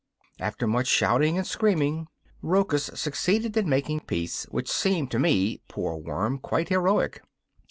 After 0.39 0.65
much 0.65 0.87
shouting 0.87 1.37
and 1.37 1.45
screaming, 1.45 2.07
Rochus 2.41 2.89
succeeded 2.99 3.55
in 3.55 3.69
making 3.69 3.99
peace, 3.99 4.45
which 4.45 4.67
seemed 4.71 5.11
to 5.11 5.19
me, 5.19 5.61
poor 5.67 5.95
worm, 5.95 6.39
quite 6.39 6.69
heroic. 6.69 7.21